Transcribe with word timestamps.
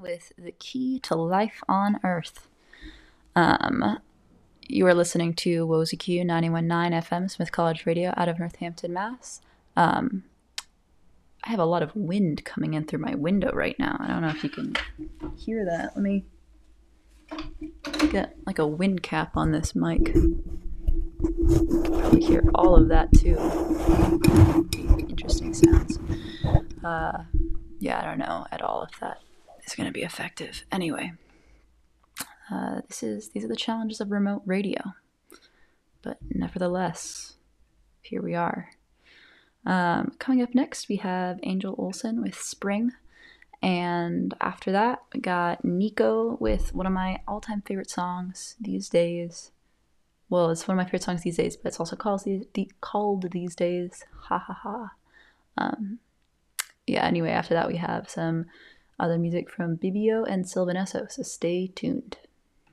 with 0.00 0.32
The 0.38 0.52
Key 0.52 0.98
to 1.00 1.14
Life 1.14 1.62
on 1.68 2.00
Earth. 2.02 2.48
Um, 3.36 3.98
you 4.66 4.86
are 4.86 4.94
listening 4.94 5.34
to 5.34 5.66
WOZQ 5.66 6.24
919 6.24 7.00
FM, 7.00 7.30
Smith 7.30 7.52
College 7.52 7.86
Radio, 7.86 8.14
out 8.16 8.28
of 8.28 8.38
Northampton, 8.38 8.92
Mass. 8.92 9.40
Um, 9.76 10.24
I 11.44 11.50
have 11.50 11.58
a 11.58 11.64
lot 11.64 11.82
of 11.82 11.94
wind 11.94 12.44
coming 12.44 12.74
in 12.74 12.84
through 12.84 13.00
my 13.00 13.14
window 13.14 13.50
right 13.52 13.78
now. 13.78 13.96
I 13.98 14.08
don't 14.08 14.22
know 14.22 14.28
if 14.28 14.44
you 14.44 14.50
can 14.50 14.74
hear 15.36 15.64
that. 15.64 15.96
Let 15.96 16.02
me 16.02 16.24
get 18.10 18.36
like 18.46 18.58
a 18.58 18.66
wind 18.66 19.02
cap 19.02 19.36
on 19.36 19.52
this 19.52 19.74
mic. 19.74 20.12
Probably 21.84 22.22
hear 22.22 22.44
all 22.54 22.76
of 22.76 22.88
that 22.88 23.12
too. 23.12 23.36
Interesting 25.08 25.54
sounds. 25.54 25.98
Uh, 26.84 27.24
yeah, 27.78 28.00
I 28.00 28.04
don't 28.04 28.18
know 28.18 28.46
at 28.52 28.62
all 28.62 28.82
if 28.90 29.00
that 29.00 29.20
is 29.70 29.76
going 29.76 29.86
to 29.86 29.92
be 29.92 30.02
effective. 30.02 30.64
Anyway, 30.72 31.12
uh, 32.50 32.80
this 32.88 33.02
is 33.02 33.30
these 33.30 33.44
are 33.44 33.48
the 33.48 33.56
challenges 33.56 34.00
of 34.00 34.10
remote 34.10 34.42
radio, 34.44 34.80
but 36.02 36.18
nevertheless, 36.28 37.34
here 38.02 38.22
we 38.22 38.34
are. 38.34 38.70
Um, 39.66 40.12
coming 40.18 40.42
up 40.42 40.54
next, 40.54 40.88
we 40.88 40.96
have 40.96 41.38
Angel 41.42 41.74
Olsen 41.78 42.22
with 42.22 42.34
Spring. 42.34 42.92
And 43.62 44.34
after 44.40 44.72
that, 44.72 45.02
we 45.12 45.20
got 45.20 45.64
Nico 45.64 46.38
with 46.40 46.74
one 46.74 46.86
of 46.86 46.92
my 46.92 47.20
all 47.28 47.40
time 47.40 47.62
favorite 47.62 47.90
songs 47.90 48.56
these 48.60 48.88
days. 48.88 49.50
Well, 50.30 50.50
it's 50.50 50.66
one 50.66 50.78
of 50.78 50.82
my 50.82 50.84
favorite 50.84 51.02
songs 51.02 51.22
these 51.22 51.36
days, 51.36 51.56
but 51.56 51.68
it's 51.68 51.80
also 51.80 51.96
called, 51.96 52.24
the, 52.24 52.46
the, 52.54 52.70
called 52.80 53.30
these 53.32 53.54
days. 53.54 54.04
Ha 54.28 54.38
ha 54.38 54.52
ha. 54.62 54.90
Um, 55.58 55.98
yeah, 56.86 57.04
anyway, 57.04 57.30
after 57.30 57.52
that, 57.52 57.68
we 57.68 57.76
have 57.76 58.08
some 58.08 58.46
other 59.00 59.18
music 59.18 59.50
from 59.50 59.76
Bibio 59.76 60.24
and 60.28 60.48
Sylvan 60.48 60.76
Esso, 60.76 61.10
so 61.10 61.22
stay 61.22 61.66
tuned. 61.66 62.18